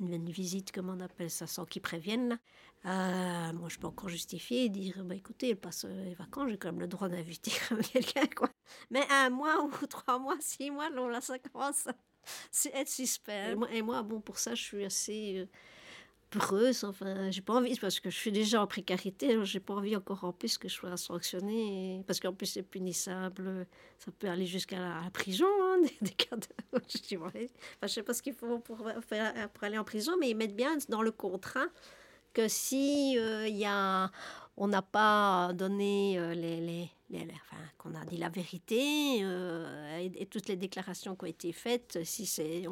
une 0.00 0.30
visite, 0.30 0.72
comment 0.72 0.94
on 0.96 1.00
appelle 1.00 1.30
ça, 1.30 1.46
sans 1.46 1.64
qu'ils 1.64 1.82
préviennent. 1.82 2.38
Euh, 2.86 3.52
moi, 3.52 3.68
je 3.68 3.78
peux 3.78 3.86
encore 3.86 4.08
justifier 4.08 4.64
et 4.64 4.68
dire 4.68 5.04
bah, 5.04 5.14
écoutez, 5.14 5.50
elle 5.50 5.60
passe 5.60 5.84
les 5.84 6.14
vacances, 6.14 6.48
j'ai 6.50 6.58
quand 6.58 6.68
même 6.68 6.80
le 6.80 6.88
droit 6.88 7.08
d'inviter 7.08 7.52
quelqu'un. 7.92 8.26
Quoi. 8.34 8.48
Mais 8.90 9.02
un 9.10 9.30
mois 9.30 9.62
ou 9.82 9.86
trois 9.86 10.18
mois, 10.18 10.36
six 10.40 10.70
mois, 10.70 10.88
là, 10.90 11.20
ça 11.20 11.38
commence 11.38 11.86
à 11.86 11.94
être 12.74 12.88
suspect. 12.88 13.54
Et 13.72 13.82
moi, 13.82 14.02
bon, 14.02 14.20
pour 14.20 14.38
ça, 14.38 14.54
je 14.54 14.62
suis 14.62 14.84
assez. 14.84 15.38
Euh, 15.38 15.46
peureuse. 16.30 16.84
Enfin, 16.84 17.30
j'ai 17.30 17.42
pas 17.42 17.54
envie, 17.54 17.78
parce 17.78 18.00
que 18.00 18.10
je 18.10 18.16
suis 18.16 18.32
déjà 18.32 18.62
en 18.62 18.66
précarité, 18.66 19.38
j'ai 19.44 19.60
pas 19.60 19.74
envie 19.74 19.96
encore 19.96 20.24
en 20.24 20.32
plus 20.32 20.56
que 20.58 20.68
je 20.68 20.74
sois 20.74 20.96
sanctionnée, 20.96 22.02
parce 22.06 22.20
qu'en 22.20 22.32
plus 22.32 22.46
c'est 22.46 22.62
punissable, 22.62 23.66
ça 23.98 24.10
peut 24.18 24.28
aller 24.28 24.46
jusqu'à 24.46 24.78
la, 24.78 25.10
prison, 25.12 25.46
hein, 25.62 25.78
des, 26.00 26.10
cas 26.10 26.36
de... 26.36 26.46
je, 26.72 27.16
enfin, 27.16 27.30
je 27.82 27.88
sais 27.88 28.02
pas 28.02 28.14
ce 28.14 28.22
qu'il 28.22 28.34
faut 28.34 28.58
pour, 28.60 28.78
faire, 29.06 29.50
pour 29.50 29.64
aller 29.64 29.78
en 29.78 29.84
prison, 29.84 30.12
mais 30.18 30.30
ils 30.30 30.36
mettent 30.36 30.56
bien 30.56 30.78
dans 30.88 31.02
le 31.02 31.10
contrat 31.10 31.66
que 32.32 32.48
si 32.48 33.18
euh, 33.18 33.48
y 33.48 33.64
a, 33.64 34.10
on 34.56 34.68
n'a 34.68 34.82
pas 34.82 35.52
donné 35.54 36.18
euh, 36.18 36.34
les, 36.34 36.60
les, 36.60 36.90
qu'on 37.78 37.94
a 37.94 38.04
dit 38.04 38.16
la 38.16 38.28
vérité 38.28 39.20
euh, 39.22 39.98
et, 39.98 40.26
toutes 40.26 40.48
les 40.48 40.56
déclarations 40.56 41.16
qui 41.16 41.24
ont 41.24 41.28
été 41.28 41.52
faites, 41.52 41.98
si 42.04 42.26
c'est, 42.26 42.64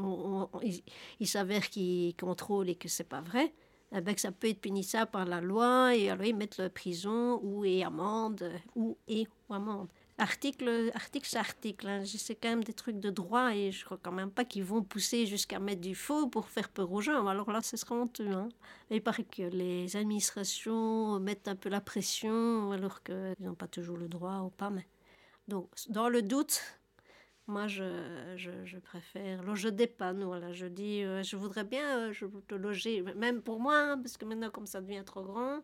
il, 1.20 1.26
s'avère 1.26 1.68
qu'ils 1.68 2.14
contrôlent 2.16 2.68
et 2.68 2.76
que 2.76 2.88
c'est 2.88 3.08
pas 3.08 3.20
vrai, 3.20 3.52
eh 3.92 4.00
ben, 4.00 4.14
que 4.14 4.20
ça 4.20 4.32
peut 4.32 4.48
être 4.48 4.60
punissable 4.60 5.10
par 5.10 5.24
la 5.24 5.40
loi 5.40 5.96
et 5.96 6.10
alors 6.10 6.26
ils 6.26 6.36
mettent 6.36 6.58
la 6.58 6.70
prison 6.70 7.40
ou 7.42 7.64
et 7.64 7.82
amende 7.82 8.52
ou 8.74 8.96
et 9.08 9.26
ou 9.48 9.54
amende 9.54 9.88
article, 10.18 10.90
article 10.94 11.26
c'est 11.28 11.38
article. 11.38 11.88
Hein. 11.88 12.02
C'est 12.04 12.34
quand 12.34 12.48
même 12.48 12.64
des 12.64 12.72
trucs 12.72 13.00
de 13.00 13.10
droit 13.10 13.54
et 13.54 13.72
je 13.72 13.84
crois 13.84 13.98
quand 14.02 14.12
même 14.12 14.30
pas 14.30 14.44
qu'ils 14.44 14.64
vont 14.64 14.82
pousser 14.82 15.26
jusqu'à 15.26 15.58
mettre 15.58 15.80
du 15.80 15.94
faux 15.94 16.26
pour 16.28 16.48
faire 16.48 16.68
peur 16.68 16.92
aux 16.92 17.00
gens. 17.00 17.26
Alors 17.26 17.50
là, 17.50 17.60
ce 17.62 17.76
sera 17.76 17.94
honteux. 17.94 18.30
Hein. 18.30 18.48
il 18.90 19.02
paraît 19.02 19.24
que 19.24 19.42
les 19.42 19.96
administrations 19.96 21.18
mettent 21.20 21.48
un 21.48 21.56
peu 21.56 21.68
la 21.68 21.80
pression 21.80 22.72
alors 22.72 23.02
qu'ils 23.02 23.34
n'ont 23.40 23.54
pas 23.54 23.68
toujours 23.68 23.96
le 23.96 24.08
droit 24.08 24.40
ou 24.40 24.50
pas. 24.50 24.72
Donc, 25.48 25.70
dans 25.88 26.08
le 26.08 26.22
doute, 26.22 26.62
moi, 27.48 27.66
je, 27.66 28.36
je, 28.36 28.78
préfère. 28.78 29.40
Alors, 29.40 29.56
je 29.56 29.70
dépanne, 29.70 30.22
voilà. 30.22 30.52
Je 30.52 30.66
dis, 30.66 31.02
euh, 31.02 31.22
je 31.22 31.34
voudrais 31.36 31.64
bien 31.64 31.98
euh, 31.98 32.12
je 32.12 32.26
te 32.26 32.54
loger, 32.54 33.02
même 33.16 33.40
pour 33.40 33.58
moi, 33.58 33.78
hein, 33.78 33.98
parce 33.98 34.18
que 34.18 34.26
maintenant, 34.26 34.50
comme 34.50 34.66
ça 34.66 34.82
devient 34.82 35.02
trop 35.04 35.22
grand, 35.22 35.62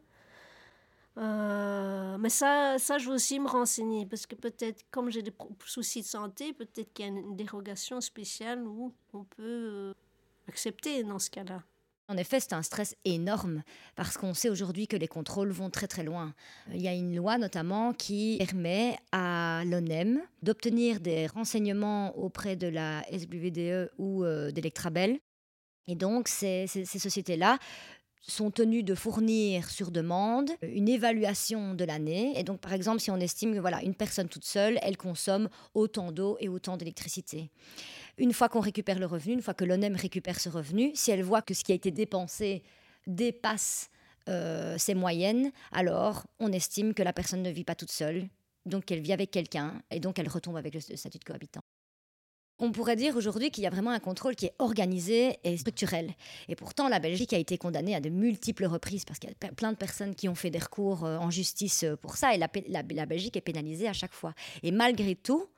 euh, 1.17 2.19
mais 2.19 2.29
ça, 2.29 2.77
ça, 2.79 2.99
je 2.99 3.09
veux 3.09 3.15
aussi 3.15 3.39
me 3.39 3.49
renseigner 3.49 4.05
parce 4.07 4.27
que 4.27 4.35
peut-être, 4.35 4.85
comme 4.91 5.11
j'ai 5.11 5.23
des 5.23 5.33
soucis 5.65 6.03
de 6.03 6.07
santé, 6.07 6.53
peut-être 6.53 6.93
qu'il 6.93 7.05
y 7.05 7.09
a 7.09 7.13
une 7.13 7.37
dérogation 7.37 8.01
spéciale 8.01 8.67
où 8.67 8.93
on 9.13 9.25
peut 9.25 9.43
euh, 9.43 9.95
accepter 10.49 11.05
dans 11.05 11.21
ce 11.21 11.31
cas-là. 11.31 11.63
En 12.09 12.19
effet, 12.19 12.39
c'est 12.39 12.53
un 12.53 12.63
stress 12.63 12.97
énorme 13.07 13.63
parce 13.97 14.19
qu'on 14.19 14.35
sait 14.35 14.51
aujourd'hui 14.51 14.87
que 14.87 14.97
les 14.97 15.09
contrôles 15.09 15.51
vont 15.51 15.71
très 15.71 15.87
très 15.87 16.03
loin. 16.03 16.35
Il 16.71 16.83
y 16.83 16.89
a 16.89 16.93
une 16.93 17.17
loi 17.17 17.39
notamment 17.39 17.95
qui 17.95 18.37
permet 18.39 18.99
à 19.11 19.63
l'ONEM 19.65 20.21
d'obtenir 20.43 21.01
des 21.01 21.29
renseignements 21.29 22.15
auprès 22.19 22.57
de 22.57 22.67
la 22.67 23.03
SWVDE 23.11 23.91
ou 23.97 24.25
euh, 24.25 24.51
d'Electrabel. 24.51 25.19
Et 25.87 25.95
donc, 25.95 26.29
ces 26.29 26.67
sociétés-là 26.67 27.59
sont 28.27 28.51
tenus 28.51 28.85
de 28.85 28.95
fournir 28.95 29.69
sur 29.71 29.91
demande 29.91 30.51
une 30.63 30.89
évaluation 30.89 31.75
de 31.75 31.85
l'année. 31.85 32.33
Et 32.39 32.43
donc, 32.43 32.61
par 32.61 32.73
exemple, 32.73 33.01
si 33.01 33.11
on 33.11 33.17
estime 33.17 33.55
que 33.55 33.61
voilà, 33.61 33.83
une 33.83 33.95
personne 33.95 34.29
toute 34.29 34.45
seule, 34.45 34.79
elle 34.83 34.97
consomme 34.97 35.49
autant 35.75 36.13
d'eau 36.13 36.37
et 36.41 36.49
autant 36.49 36.77
d'électricité. 36.77 37.51
Une 38.17 38.33
fois 38.33 38.49
qu'on 38.49 38.61
récupère 38.61 38.99
le 38.99 39.07
revenu, 39.07 39.35
une 39.35 39.43
fois 39.43 39.55
que 39.55 39.65
l'ONEM 39.65 39.97
récupère 39.97 40.41
ce 40.41 40.49
revenu, 40.49 40.93
si 40.95 41.11
elle 41.11 41.23
voit 41.23 41.43
que 41.43 41.53
ce 41.53 41.65
qui 41.65 41.73
a 41.73 41.75
été 41.75 41.91
dépensé 41.91 42.63
dépasse 43.07 43.91
euh, 44.29 44.79
ses 44.79 44.95
moyennes, 44.95 45.51
alors 45.73 46.25
on 46.39 46.53
estime 46.53 46.95
que 46.95 47.03
la 47.03 47.13
personne 47.13 47.43
ne 47.43 47.51
vit 47.51 47.65
pas 47.65 47.75
toute 47.75 47.91
seule, 47.91 48.29
donc 48.65 48.91
elle 48.91 49.01
vit 49.01 49.13
avec 49.13 49.31
quelqu'un, 49.31 49.83
et 49.91 50.01
donc 50.01 50.19
elle 50.19 50.29
retombe 50.29 50.57
avec 50.57 50.75
le 50.75 50.81
statut 50.81 51.19
de 51.19 51.25
cohabitant. 51.25 51.64
On 52.61 52.71
pourrait 52.71 52.95
dire 52.95 53.17
aujourd'hui 53.17 53.51
qu'il 53.51 53.65
y 53.65 53.67
a 53.67 53.71
vraiment 53.71 53.91
un 53.91 53.99
contrôle 53.99 54.37
qui 54.37 54.47
est 54.47 54.55
organisé 54.61 55.39
et 55.43 55.57
structurel. 55.57 56.15
Et 56.49 56.55
pourtant, 56.55 56.89
la 56.89 57.01
Belgique 57.01 57.33
a 57.33 57.39
été 57.39 57.59
condamnée 57.59 57.97
à 57.97 58.01
de 58.01 58.11
multiples 58.11 58.67
reprises 58.67 59.05
parce 59.05 59.19
qu'il 59.19 59.29
y 59.29 59.33
a 59.33 59.53
plein 59.53 59.73
de 59.73 59.77
personnes 59.77 60.15
qui 60.15 60.29
ont 60.29 60.37
fait 60.37 60.51
des 60.51 60.61
recours 60.61 61.05
euh, 61.05 61.19
en 61.19 61.31
justice 61.31 61.83
euh, 61.83 61.97
pour 61.97 62.17
ça 62.17 62.33
et 62.33 62.39
la, 62.39 63.07
Belgique 63.07 63.37
est 63.37 63.41
pénalisée 63.41 63.89
à 63.89 63.93
chaque 63.93 64.13
fois. 64.13 64.35
Et 64.63 64.71
malgré 64.71 65.17
tout, 65.17 65.49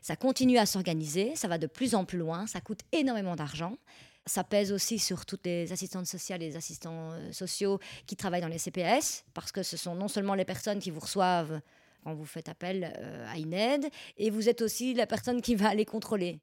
ça 0.00 0.16
continue 0.16 0.56
à 0.56 0.64
s'organiser, 0.64 1.36
ça 1.36 1.46
va 1.46 1.58
de 1.58 1.66
plus 1.66 1.94
en 1.94 2.06
plus 2.06 2.18
loin, 2.18 2.46
ça 2.46 2.62
coûte 2.62 2.80
énormément 2.90 3.36
d'argent. 3.36 3.76
Ça 4.24 4.42
pèse 4.42 4.72
aussi 4.72 4.98
sur 4.98 5.26
toutes 5.26 5.44
les 5.44 5.70
assistantes 5.72 6.06
sociales 6.06 6.42
et 6.42 6.48
les 6.48 6.56
assistants 6.56 7.12
euh, 7.12 7.32
sociaux 7.32 7.78
qui 8.06 8.16
travaillent 8.16 8.40
dans 8.40 8.48
les 8.48 8.58
CPS, 8.58 9.24
parce 9.34 9.52
que 9.52 9.62
ce 9.62 9.76
sont 9.76 9.94
non 9.94 10.08
seulement 10.08 10.34
les 10.34 10.46
personnes 10.46 10.78
qui 10.78 10.90
vous 10.90 11.00
reçoivent 11.00 11.60
quand 12.06 12.14
vous 12.14 12.24
faites 12.24 12.48
appel 12.48 12.84
à 13.28 13.36
une 13.36 13.52
aide, 13.52 13.88
et 14.16 14.30
vous 14.30 14.48
êtes 14.48 14.62
aussi 14.62 14.94
la 14.94 15.08
personne 15.08 15.42
qui 15.42 15.56
va 15.56 15.70
aller 15.70 15.84
contrôler. 15.84 16.38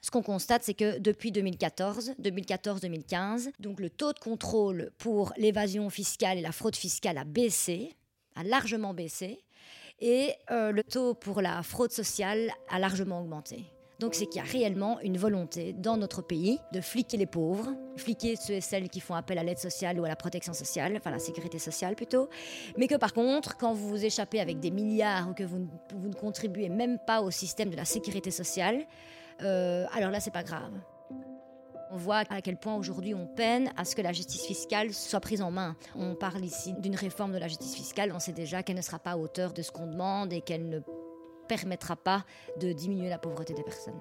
Ce 0.00 0.12
qu'on 0.12 0.22
constate, 0.22 0.62
c'est 0.62 0.74
que 0.74 1.00
depuis 1.00 1.32
2014, 1.32 2.14
2014-2015, 2.22 3.50
donc 3.58 3.80
le 3.80 3.90
taux 3.90 4.12
de 4.12 4.20
contrôle 4.20 4.92
pour 4.98 5.32
l'évasion 5.36 5.90
fiscale 5.90 6.38
et 6.38 6.40
la 6.40 6.52
fraude 6.52 6.76
fiscale 6.76 7.18
a 7.18 7.24
baissé, 7.24 7.96
a 8.36 8.44
largement 8.44 8.94
baissé, 8.94 9.40
et 9.98 10.34
euh, 10.52 10.70
le 10.70 10.84
taux 10.84 11.14
pour 11.14 11.40
la 11.40 11.64
fraude 11.64 11.90
sociale 11.90 12.52
a 12.68 12.78
largement 12.78 13.20
augmenté. 13.20 13.71
Donc 14.02 14.16
c'est 14.16 14.26
qu'il 14.26 14.42
y 14.42 14.44
a 14.44 14.50
réellement 14.50 14.98
une 15.00 15.16
volonté 15.16 15.74
dans 15.74 15.96
notre 15.96 16.22
pays 16.22 16.58
de 16.72 16.80
fliquer 16.80 17.16
les 17.16 17.26
pauvres, 17.26 17.68
fliquer 17.96 18.34
ceux 18.34 18.54
et 18.54 18.60
celles 18.60 18.88
qui 18.88 18.98
font 18.98 19.14
appel 19.14 19.38
à 19.38 19.44
l'aide 19.44 19.60
sociale 19.60 20.00
ou 20.00 20.04
à 20.04 20.08
la 20.08 20.16
protection 20.16 20.52
sociale, 20.52 20.94
enfin 20.96 21.12
la 21.12 21.20
sécurité 21.20 21.60
sociale 21.60 21.94
plutôt, 21.94 22.28
mais 22.76 22.88
que 22.88 22.96
par 22.96 23.12
contre, 23.12 23.56
quand 23.56 23.72
vous 23.72 23.88
vous 23.88 24.04
échappez 24.04 24.40
avec 24.40 24.58
des 24.58 24.72
milliards 24.72 25.30
ou 25.30 25.34
que 25.34 25.44
vous, 25.44 25.68
vous 25.94 26.08
ne 26.08 26.14
contribuez 26.14 26.68
même 26.68 26.98
pas 27.06 27.22
au 27.22 27.30
système 27.30 27.70
de 27.70 27.76
la 27.76 27.84
sécurité 27.84 28.32
sociale, 28.32 28.80
euh, 29.42 29.86
alors 29.92 30.10
là, 30.10 30.18
c'est 30.18 30.32
pas 30.32 30.42
grave. 30.42 30.72
On 31.92 31.96
voit 31.96 32.24
à 32.28 32.40
quel 32.40 32.56
point 32.56 32.74
aujourd'hui 32.74 33.14
on 33.14 33.28
peine 33.28 33.70
à 33.76 33.84
ce 33.84 33.94
que 33.94 34.02
la 34.02 34.12
justice 34.12 34.46
fiscale 34.46 34.92
soit 34.92 35.20
prise 35.20 35.42
en 35.42 35.52
main. 35.52 35.76
On 35.94 36.16
parle 36.16 36.44
ici 36.44 36.72
d'une 36.72 36.96
réforme 36.96 37.32
de 37.32 37.38
la 37.38 37.46
justice 37.46 37.76
fiscale, 37.76 38.10
on 38.12 38.18
sait 38.18 38.32
déjà 38.32 38.64
qu'elle 38.64 38.76
ne 38.76 38.82
sera 38.82 38.98
pas 38.98 39.12
à 39.12 39.16
hauteur 39.16 39.52
de 39.52 39.62
ce 39.62 39.70
qu'on 39.70 39.86
demande 39.86 40.32
et 40.32 40.40
qu'elle 40.40 40.68
ne 40.68 40.80
permettra 41.56 41.96
pas 41.96 42.24
de 42.58 42.72
diminuer 42.72 43.10
la 43.10 43.18
pauvreté 43.18 43.52
des 43.52 43.62
personnes. 43.62 44.00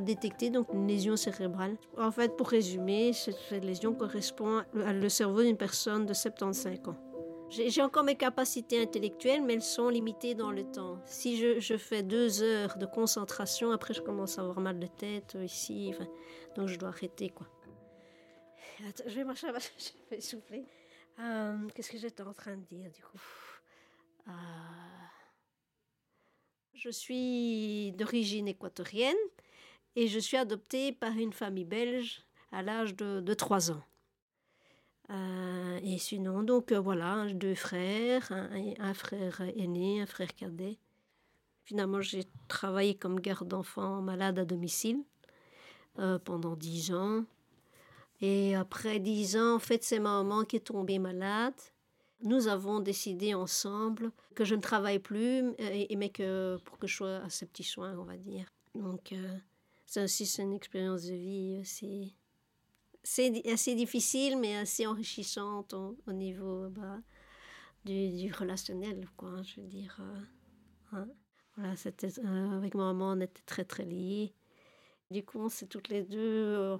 détecté 0.00 0.50
donc 0.50 0.68
une 0.72 0.86
lésion 0.86 1.16
cérébrale. 1.16 1.76
En 1.96 2.10
fait, 2.10 2.36
pour 2.36 2.48
résumer, 2.48 3.12
cette 3.12 3.50
lésion 3.62 3.94
correspond 3.94 4.62
au 4.74 5.08
cerveau 5.08 5.42
d'une 5.42 5.56
personne 5.56 6.06
de 6.06 6.14
75 6.14 6.78
ans. 6.88 7.07
J'ai 7.50 7.82
encore 7.82 8.04
mes 8.04 8.16
capacités 8.16 8.82
intellectuelles, 8.82 9.42
mais 9.42 9.54
elles 9.54 9.62
sont 9.62 9.88
limitées 9.88 10.34
dans 10.34 10.50
le 10.50 10.64
temps. 10.70 11.00
Si 11.06 11.38
je, 11.60 11.76
fais 11.78 12.02
deux 12.02 12.42
heures 12.42 12.76
de 12.76 12.84
concentration, 12.84 13.70
après 13.70 13.94
je 13.94 14.02
commence 14.02 14.38
à 14.38 14.42
avoir 14.42 14.60
mal 14.60 14.78
de 14.78 14.86
tête 14.86 15.34
euh, 15.34 15.44
ici, 15.44 15.94
donc 16.54 16.68
je 16.68 16.78
dois 16.78 16.90
arrêter 16.90 17.30
quoi. 17.30 17.48
je 19.06 19.14
vais 19.14 19.24
marcher, 19.24 19.46
je 19.78 20.14
vais 20.14 20.20
souffler. 20.20 20.66
Euh, 21.20 21.56
qu'est-ce 21.74 21.90
que 21.90 21.98
j'étais 21.98 22.22
en 22.22 22.34
train 22.34 22.56
de 22.56 22.64
dire 22.64 22.90
du 22.90 23.02
coup? 23.02 23.18
Euh, 24.28 24.32
Je 26.74 26.90
suis 26.90 27.92
d'origine 27.92 28.46
équatorienne 28.46 29.16
et 29.96 30.06
je 30.06 30.18
suis 30.18 30.36
adoptée 30.36 30.92
par 30.92 31.12
une 31.12 31.32
famille 31.32 31.64
belge 31.64 32.22
à 32.52 32.62
l'âge 32.62 32.94
de, 32.94 33.20
de 33.20 33.34
3 33.34 33.72
ans. 33.72 33.82
Euh, 35.10 35.80
et 35.82 35.98
sinon, 35.98 36.42
donc 36.42 36.72
euh, 36.72 36.80
voilà, 36.80 37.26
deux 37.32 37.54
frères, 37.54 38.30
un, 38.30 38.94
frère 38.94 39.40
aîné, 39.56 40.02
un 40.02 40.06
frère 40.06 40.34
cadet. 40.34 40.78
Finalement, 41.64 42.00
j'ai 42.00 42.24
travaillé 42.46 42.94
comme 42.94 43.20
garde 43.20 43.48
d'enfants 43.48 44.02
malade 44.02 44.38
à 44.38 44.44
domicile 44.44 45.02
euh, 45.98 46.18
pendant 46.18 46.56
dix 46.56 46.92
ans. 46.92 47.24
Et 48.20 48.54
après 48.54 48.98
dix 48.98 49.36
ans, 49.36 49.54
en 49.56 49.58
fait, 49.58 49.82
c'est 49.84 49.98
ma 49.98 50.22
maman 50.22 50.44
qui 50.44 50.56
est 50.56 50.60
tombée 50.60 50.98
malade. 50.98 51.54
Nous 52.22 52.48
avons 52.48 52.80
décidé 52.80 53.32
ensemble 53.32 54.10
que 54.34 54.44
je 54.44 54.56
ne 54.56 54.60
travaille 54.60 54.98
plus, 54.98 55.52
et, 55.58 55.94
mais 55.96 56.08
que 56.08 56.58
pour 56.64 56.76
que 56.78 56.86
je 56.86 56.96
sois 56.96 57.16
à 57.18 57.30
ces 57.30 57.46
petits 57.46 57.62
soins, 57.62 57.96
on 57.96 58.02
va 58.02 58.16
dire. 58.16 58.46
Donc, 58.74 59.14
ça 59.86 60.02
aussi, 60.02 60.24
une 60.42 60.52
expérience 60.52 61.04
de 61.04 61.14
vie 61.14 61.58
aussi. 61.60 62.16
C'est 63.10 63.42
assez 63.50 63.74
difficile, 63.74 64.38
mais 64.38 64.54
assez 64.56 64.86
enrichissante 64.86 65.72
au, 65.72 66.12
niveau 66.12 66.68
bah, 66.68 66.98
du, 67.84 68.30
relationnel, 68.32 69.08
quoi, 69.16 69.42
je 69.42 69.62
veux 69.62 69.66
dire. 69.66 69.96
Euh, 70.00 70.20
hein. 70.92 71.08
Voilà, 71.56 71.72
euh, 71.72 72.56
avec 72.56 72.74
ma 72.74 72.92
maman, 72.92 73.12
on 73.12 73.20
était 73.20 73.42
très, 73.46 73.64
très 73.64 73.86
liés. 73.86 74.34
Du 75.10 75.24
coup, 75.24 75.40
on 75.40 75.48
s'est 75.48 75.66
toutes 75.66 75.88
les 75.88 76.02
deux 76.02 76.76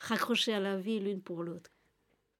raccrochées 0.00 0.54
à 0.54 0.60
la 0.60 0.78
vie 0.78 1.00
l'une 1.00 1.20
pour 1.20 1.42
l'autre. 1.42 1.70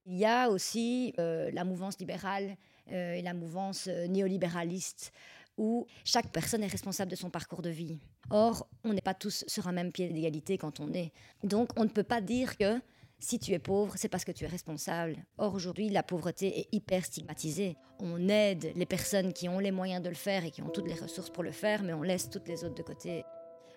Il 0.06 0.16
y 0.16 0.24
a 0.24 0.48
aussi 0.48 1.12
euh, 1.18 1.50
la 1.52 1.64
mouvance 1.64 1.98
libérale 1.98 2.56
euh, 2.92 3.14
et 3.14 3.22
la 3.22 3.34
mouvance 3.34 3.88
euh, 3.88 4.06
néolibéraliste 4.06 5.12
où 5.56 5.86
chaque 6.04 6.30
personne 6.30 6.62
est 6.62 6.68
responsable 6.68 7.10
de 7.10 7.16
son 7.16 7.30
parcours 7.30 7.62
de 7.62 7.70
vie. 7.70 7.98
Or, 8.30 8.68
on 8.84 8.92
n'est 8.92 9.00
pas 9.00 9.14
tous 9.14 9.44
sur 9.46 9.68
un 9.68 9.72
même 9.72 9.92
pied 9.92 10.08
d'égalité 10.08 10.58
quand 10.58 10.80
on 10.80 10.92
est. 10.92 11.12
Donc, 11.44 11.70
on 11.76 11.84
ne 11.84 11.88
peut 11.88 12.02
pas 12.02 12.20
dire 12.20 12.56
que 12.56 12.80
si 13.18 13.38
tu 13.38 13.52
es 13.52 13.58
pauvre, 13.58 13.94
c'est 13.96 14.08
parce 14.08 14.24
que 14.24 14.32
tu 14.32 14.44
es 14.44 14.48
responsable. 14.48 15.16
Or, 15.38 15.54
aujourd'hui, 15.54 15.88
la 15.88 16.02
pauvreté 16.02 16.60
est 16.60 16.68
hyper 16.72 17.04
stigmatisée. 17.04 17.76
On 17.98 18.28
aide 18.28 18.72
les 18.74 18.86
personnes 18.86 19.32
qui 19.32 19.48
ont 19.48 19.58
les 19.58 19.70
moyens 19.70 20.02
de 20.02 20.10
le 20.10 20.14
faire 20.14 20.44
et 20.44 20.50
qui 20.50 20.62
ont 20.62 20.68
toutes 20.68 20.86
les 20.86 20.94
ressources 20.94 21.30
pour 21.30 21.42
le 21.42 21.52
faire, 21.52 21.82
mais 21.82 21.94
on 21.94 22.02
laisse 22.02 22.28
toutes 22.28 22.48
les 22.48 22.64
autres 22.64 22.74
de 22.74 22.82
côté. 22.82 23.24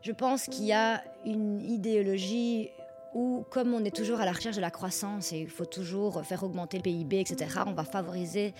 Je 0.01 0.11
pense 0.11 0.45
qu'il 0.45 0.65
y 0.65 0.73
a 0.73 1.03
une 1.25 1.61
idéologie 1.61 2.69
où, 3.13 3.45
comme 3.49 3.73
on 3.73 3.83
est 3.83 3.95
toujours 3.95 4.19
à 4.19 4.25
la 4.25 4.31
recherche 4.31 4.55
de 4.55 4.61
la 4.61 4.71
croissance 4.71 5.31
et 5.31 5.39
il 5.39 5.49
faut 5.49 5.65
toujours 5.65 6.23
faire 6.25 6.43
augmenter 6.43 6.77
le 6.77 6.83
PIB, 6.83 7.21
etc., 7.21 7.61
on 7.65 7.73
va 7.73 7.83
favoriser 7.83 8.53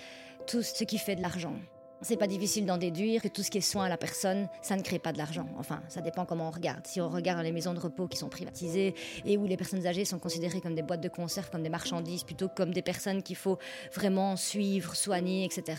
tout 0.46 0.62
ce 0.62 0.84
qui 0.84 0.98
fait 0.98 1.16
de 1.16 1.22
l'argent. 1.22 1.56
C'est 2.02 2.16
pas 2.16 2.26
difficile 2.26 2.64
d'en 2.64 2.78
déduire 2.78 3.20
que 3.20 3.28
tout 3.28 3.42
ce 3.42 3.50
qui 3.50 3.58
est 3.58 3.60
soin 3.60 3.84
à 3.84 3.88
la 3.88 3.98
personne, 3.98 4.48
ça 4.62 4.74
ne 4.76 4.82
crée 4.82 4.98
pas 4.98 5.12
de 5.12 5.18
l'argent. 5.18 5.46
Enfin, 5.58 5.82
ça 5.88 6.00
dépend 6.00 6.24
comment 6.24 6.48
on 6.48 6.50
regarde. 6.50 6.86
Si 6.86 7.00
on 7.00 7.10
regarde 7.10 7.42
les 7.42 7.52
maisons 7.52 7.74
de 7.74 7.78
repos 7.78 8.08
qui 8.08 8.16
sont 8.16 8.30
privatisées 8.30 8.94
et 9.26 9.36
où 9.36 9.46
les 9.46 9.58
personnes 9.58 9.86
âgées 9.86 10.06
sont 10.06 10.18
considérées 10.18 10.62
comme 10.62 10.74
des 10.74 10.82
boîtes 10.82 11.02
de 11.02 11.08
conserve, 11.08 11.50
comme 11.50 11.62
des 11.62 11.68
marchandises, 11.68 12.24
plutôt 12.24 12.48
comme 12.48 12.72
des 12.72 12.82
personnes 12.82 13.22
qu'il 13.22 13.36
faut 13.36 13.58
vraiment 13.94 14.36
suivre, 14.36 14.96
soigner, 14.96 15.44
etc., 15.44 15.76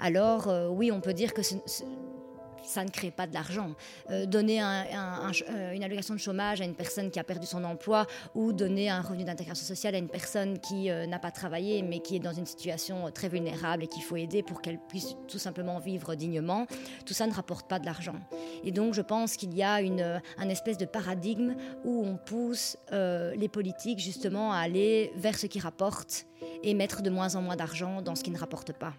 alors 0.00 0.48
euh, 0.48 0.68
oui, 0.68 0.90
on 0.90 1.00
peut 1.00 1.14
dire 1.14 1.32
que 1.32 1.42
ce, 1.42 1.54
ça 2.66 2.84
ne 2.84 2.90
crée 2.90 3.10
pas 3.10 3.26
de 3.26 3.34
l'argent. 3.34 3.72
Euh, 4.10 4.26
donner 4.26 4.62
euh, 4.62 5.72
une 5.72 5.84
allocation 5.84 6.14
de 6.14 6.18
chômage 6.18 6.60
à 6.60 6.64
une 6.64 6.74
personne 6.74 7.10
qui 7.10 7.18
a 7.18 7.24
perdu 7.24 7.46
son 7.46 7.64
emploi 7.64 8.06
ou 8.34 8.52
donner 8.52 8.90
un 8.90 9.00
revenu 9.00 9.24
d'intégration 9.24 9.66
sociale 9.66 9.94
à 9.94 9.98
une 9.98 10.08
personne 10.08 10.58
qui 10.58 10.90
euh, 10.90 11.06
n'a 11.06 11.18
pas 11.18 11.30
travaillé 11.30 11.82
mais 11.82 12.00
qui 12.00 12.16
est 12.16 12.20
dans 12.20 12.32
une 12.32 12.46
situation 12.46 13.10
très 13.10 13.28
vulnérable 13.28 13.84
et 13.84 13.86
qu'il 13.86 14.02
faut 14.02 14.16
aider 14.16 14.42
pour 14.42 14.62
qu'elle 14.62 14.78
puisse 14.88 15.16
tout 15.28 15.38
simplement 15.38 15.78
vivre 15.78 16.14
dignement, 16.14 16.66
tout 17.06 17.14
ça 17.14 17.26
ne 17.26 17.32
rapporte 17.32 17.68
pas 17.68 17.78
de 17.78 17.86
l'argent. 17.86 18.16
Et 18.64 18.72
donc 18.72 18.94
je 18.94 19.02
pense 19.02 19.36
qu'il 19.36 19.54
y 19.54 19.62
a 19.62 19.80
une, 19.80 20.20
un 20.38 20.48
espèce 20.48 20.78
de 20.78 20.86
paradigme 20.86 21.54
où 21.84 22.04
on 22.04 22.16
pousse 22.16 22.76
les 22.90 23.48
politiques 23.48 23.98
justement 23.98 24.52
à 24.52 24.58
aller 24.58 25.12
vers 25.16 25.38
ce 25.38 25.46
qui 25.46 25.58
rapporte 25.58 26.26
et 26.62 26.74
mettre 26.74 27.02
de 27.02 27.10
moins 27.10 27.34
en 27.36 27.42
moins 27.42 27.56
d'argent 27.56 28.02
dans 28.02 28.14
ce 28.14 28.22
qui 28.22 28.30
ne 28.30 28.38
rapporte 28.38 28.72
pas. 28.72 28.94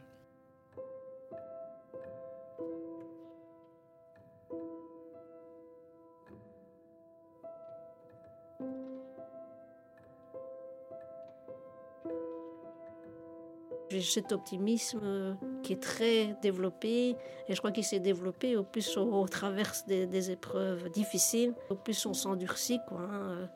J'ai 13.99 14.21
cet 14.21 14.31
optimisme 14.31 14.99
euh, 15.03 15.33
qui 15.63 15.73
est 15.73 15.81
très 15.81 16.35
développé 16.41 17.15
et 17.47 17.53
je 17.53 17.57
crois 17.57 17.71
qu'il 17.71 17.83
s'est 17.83 17.99
développé 17.99 18.57
au 18.57 18.63
plus 18.63 18.97
on, 18.97 19.25
traverse 19.25 19.85
des, 19.85 20.31
épreuves 20.31 20.89
difficiles, 20.89 21.53
au 21.69 21.75
plus 21.75 22.05
on 22.05 22.13
s'endurcit. 22.13 22.79
Quoi, 22.87 23.01
hein. 23.01 23.49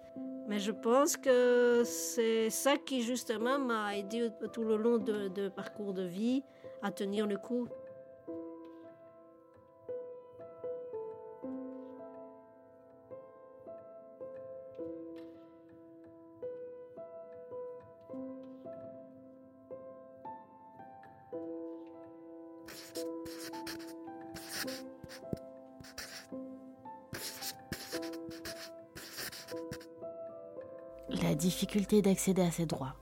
Mais 0.48 0.60
je 0.60 0.72
pense 0.72 1.18
que 1.18 1.84
c'est 1.84 2.50
ça 2.50 2.78
qui 2.78 3.02
justement 3.02 3.60
m'a 3.60 3.98
aidé 3.98 4.30
tout 4.54 4.64
le 4.64 4.78
long 4.78 4.98
de 4.98 5.50
parcours 5.50 5.94
de 5.94 6.04
vie 6.04 6.44
à 6.82 6.92
tenir 6.92 7.28
le 7.28 7.38
coup. 7.38 7.68
La 31.12 31.34
difficulté 31.34 32.02
d'accéder 32.02 32.44
à 32.44 32.52
ses 32.52 32.66
droits. 32.66 32.96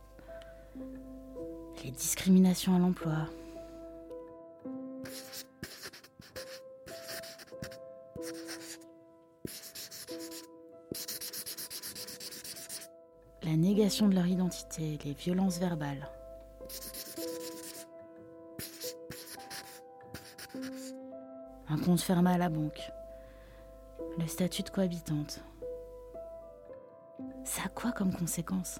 Les 1.83 1.91
discriminations 1.91 2.75
à 2.75 2.79
l'emploi. 2.79 3.27
La 13.43 13.55
négation 13.55 14.07
de 14.07 14.15
leur 14.15 14.25
identité, 14.25 14.97
les 15.03 15.13
violences 15.13 15.59
verbales. 15.59 16.09
Un 21.69 21.77
compte 21.77 22.01
fermé 22.01 22.31
à 22.31 22.37
la 22.37 22.49
banque. 22.49 22.91
Le 24.17 24.27
statut 24.27 24.63
de 24.63 24.69
cohabitante. 24.69 25.41
Ça 27.57 27.63
a 27.65 27.69
quoi 27.69 27.91
comme 27.91 28.13
conséquence? 28.13 28.79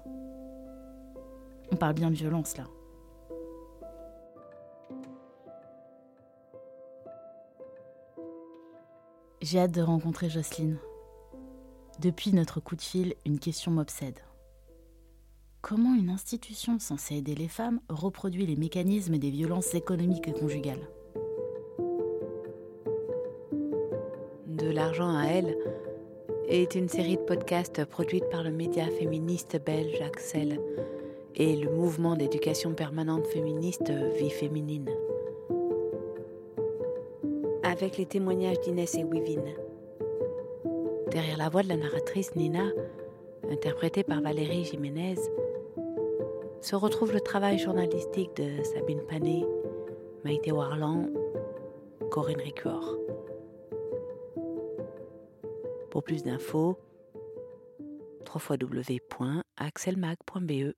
On 1.72 1.74
parle 1.74 1.94
bien 1.94 2.12
de 2.12 2.14
violence 2.14 2.56
là. 2.56 2.62
J'ai 9.42 9.58
hâte 9.58 9.72
de 9.72 9.82
rencontrer 9.82 10.30
Jocelyne. 10.30 10.78
Depuis 11.98 12.32
notre 12.32 12.60
coup 12.60 12.76
de 12.76 12.80
fil, 12.80 13.16
une 13.26 13.40
question 13.40 13.72
m'obsède. 13.72 14.20
Comment 15.60 15.96
une 15.96 16.10
institution 16.10 16.78
censée 16.78 17.16
aider 17.16 17.34
les 17.34 17.48
femmes 17.48 17.80
reproduit 17.88 18.46
les 18.46 18.54
mécanismes 18.54 19.18
des 19.18 19.30
violences 19.30 19.74
économiques 19.74 20.28
et 20.28 20.34
conjugales? 20.34 20.88
De 24.46 24.70
l'argent 24.70 25.16
à 25.16 25.24
elle 25.24 25.56
est 26.48 26.74
une 26.74 26.88
série 26.88 27.16
de 27.16 27.22
podcasts 27.22 27.84
produite 27.84 28.28
par 28.30 28.42
le 28.42 28.50
média 28.50 28.86
féministe 28.86 29.60
belge 29.64 30.00
Axel 30.00 30.58
et 31.34 31.56
le 31.56 31.70
mouvement 31.70 32.16
d'éducation 32.16 32.72
permanente 32.72 33.26
féministe 33.26 33.92
Vie 34.16 34.30
féminine. 34.30 34.88
Avec 37.62 37.98
les 37.98 38.06
témoignages 38.06 38.60
d'Inès 38.60 38.94
et 38.94 39.04
Wivine. 39.04 39.54
Derrière 41.10 41.36
la 41.36 41.50
voix 41.50 41.62
de 41.62 41.68
la 41.68 41.76
narratrice 41.76 42.34
Nina, 42.34 42.64
interprétée 43.50 44.02
par 44.02 44.22
Valérie 44.22 44.64
Jiménez, 44.64 45.16
se 46.62 46.76
retrouve 46.76 47.12
le 47.12 47.20
travail 47.20 47.58
journalistique 47.58 48.34
de 48.36 48.62
Sabine 48.62 49.02
Panet, 49.08 49.44
Maïté 50.24 50.50
Warlan, 50.50 51.10
Corinne 52.10 52.40
Ricuor. 52.40 52.96
Pour 55.98 56.04
plus 56.04 56.22
d'infos, 56.22 56.78
www.axelmag.be 58.32 60.74